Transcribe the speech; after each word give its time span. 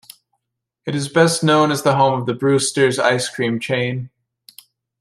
It 0.87 0.95
is 0.95 1.09
best 1.09 1.43
known 1.43 1.69
as 1.71 1.83
the 1.83 1.95
home 1.95 2.19
of 2.19 2.25
the 2.25 2.33
Bruster's 2.33 2.97
Ice 2.97 3.29
Cream 3.29 3.59
chain. 3.59 4.09